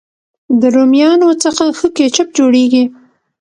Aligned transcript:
د 0.59 0.61
رومیانو 0.75 1.29
څخه 1.43 1.63
ښه 1.77 1.87
کېچپ 1.97 2.27
جوړېږي. 2.37 2.83